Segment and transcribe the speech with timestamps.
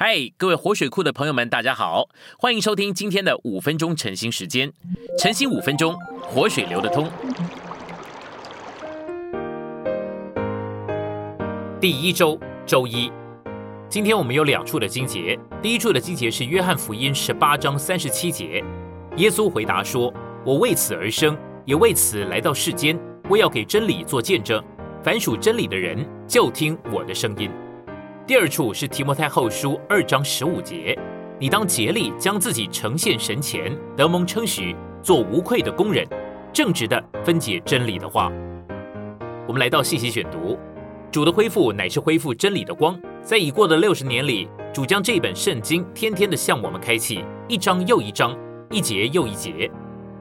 [0.00, 2.08] 嗨，各位活水库的朋友们，大家好，
[2.38, 4.72] 欢迎收听今天的五分钟晨兴时间。
[5.18, 7.10] 晨兴五分钟，活水流得通。
[11.80, 13.10] 第一周周一，
[13.88, 15.36] 今天我们有两处的经节。
[15.60, 18.62] 第一处的经节是约翰福音十八章三十七节，
[19.16, 20.14] 耶稣回答说
[20.46, 22.96] ：“我为此而生，也为此来到世间，
[23.30, 24.62] 为要给真理做见证。
[25.02, 27.50] 凡属真理的人，就听我的声音。”
[28.28, 30.94] 第二处是提摩太后书二章十五节，
[31.40, 36.06] 你当竭力将自己呈现神前，得蒙称许，做无愧的工人，
[36.52, 38.30] 正直的分解真理的话。
[39.46, 40.58] 我们来到信息选读，
[41.10, 43.00] 主的恢复乃是恢复真理的光。
[43.22, 48.36] 在已过的六十年里，主将这本圣经天天的向我们开启，一章又一章，
[48.70, 49.70] 一节又一节。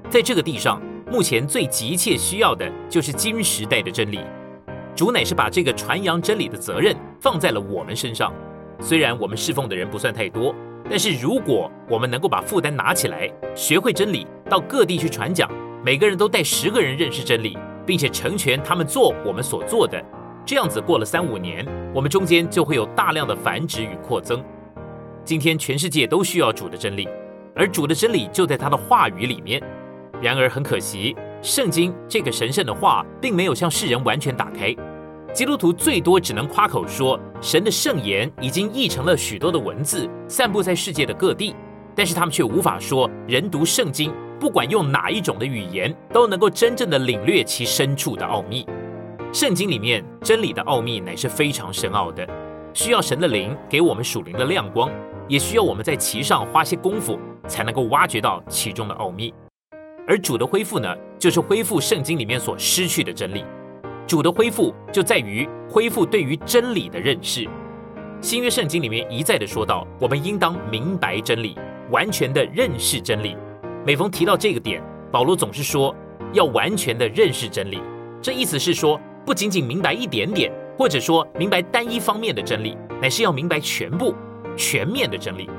[0.10, 0.82] 在这个地上，
[1.12, 4.22] 目前最急切需要的就是今时代的真理。
[4.98, 8.34] 主乃是把这个传扬真理的责任放在了我们身上。
[8.82, 10.56] 虽然我们侍奉的人不算太多，
[10.90, 15.48] 但是如果我们能够把负担拿起来，学会真理，到各地去传讲，
[15.86, 20.04] 每个人都带十个人认识真理，并且成全他们做我们所做的，
[20.44, 24.44] 这样子过了三五年，我们中间就会有大量的繁殖与扩增。
[25.24, 27.08] 今天全世界都需要主的真理，
[27.56, 29.62] 而主的真理就在他的话语里面。
[30.20, 34.76] 然而很可惜，圣经这个神圣的话，并没有向世人完全打开。
[35.38, 41.56] 基督徒最多只能夸口说，神的圣言已经译成了许多的文字，散布在世界的各地，
[41.94, 48.66] 但是他们却无法说，人读圣经，不管用哪一种的语言，都能够真正的领略其深处的奥秘。
[49.32, 52.28] 圣经里面真理的奥秘乃是非常深奥的，
[52.74, 54.90] 需要神的灵给我们属灵的亮光，
[55.28, 59.32] 也需要我们在其上花些功夫，才能够挖掘到其中的奥秘。
[60.08, 63.46] 而主的恢复呢，就是恢复圣经里面所失去的真理。
[64.08, 67.48] 主的恢复就在于恢复对于真理的认识。
[68.22, 71.56] 新约圣经里面一再的说到，我们应当明白真理，
[71.92, 73.36] 完全的认识真理。
[73.86, 75.94] 每逢提到这个点，保罗总是说
[76.32, 77.82] 要完全的认识真理。
[78.22, 84.16] 这意思是说，不仅仅明白一点点，或者说明白单一方面的真理，乃是要明白全部、
[84.56, 85.50] 全面的真理。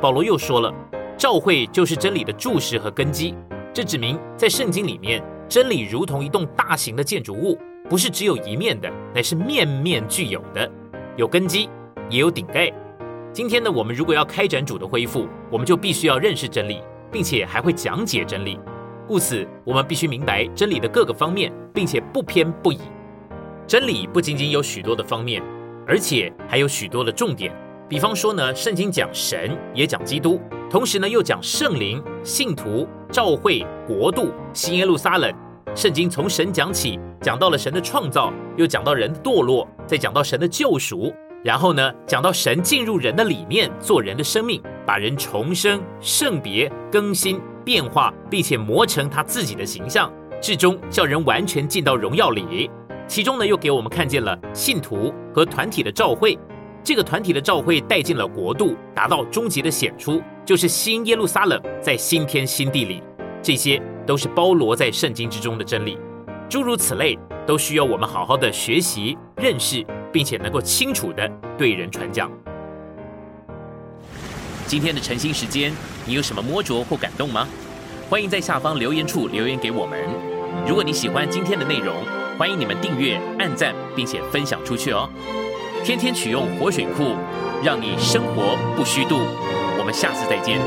[0.00, 0.72] 保罗又说了，
[1.16, 3.34] 教会就是真理的柱石和根基。
[3.74, 7.58] 这指明在圣经里面，真理如同一栋大型的建筑物。
[7.88, 10.70] 不是只有一面的，乃是面面俱有的，
[11.16, 11.70] 有根基，
[12.10, 12.70] 也有顶盖。
[13.32, 18.60] 今天呢，我们如果要开展主的恢复，我们就必须要认识真理，并且还会讲解真理。
[19.06, 22.78] 故此，我们必须明白真理的各个方面，并且不偏不倚。
[23.66, 25.42] 真理不仅仅有许多的方面，
[25.86, 27.50] 而且还有许多的重点。
[27.88, 30.38] 比方说呢，圣经讲神，也讲基督，
[30.68, 35.32] 同时呢又讲圣灵、信徒、教会、国度、新耶路撒冷。
[35.78, 52.68] 圣经从神讲起，讲到了神的创造，又讲到人的堕落，再讲到神的救赎，然后呢，讲到神进入人的里面，做人的生命，把人重生、圣别、更新、变化，并且磨成他自己的形象，至终叫人完全进到荣耀里。
[53.06, 56.36] 其中呢，又给我们看见了信徒和团体的召会，
[56.82, 63.00] 这个团体的召会带进了国度，达到终极的显出，就是新耶路撒冷在新天新地里，
[63.40, 63.80] 这些。
[64.08, 65.98] 都是包罗在圣经之中的真理，
[66.48, 72.30] 诸如此类，都需要我们好好的学习、认识，并且能够清楚的对人传讲。
[74.66, 75.70] 今天的晨兴时间，
[76.06, 77.46] 你有什么摸着或感动吗？
[78.08, 80.02] 欢迎在下方留言处留言给我们。
[80.66, 81.94] 如果你喜欢今天的内容，
[82.38, 85.06] 欢迎你们订阅、按赞，并且分享出去哦。
[85.84, 87.14] 天天取用活水库，
[87.62, 89.18] 让你生活不虚度。
[89.78, 90.58] 我们下次再见。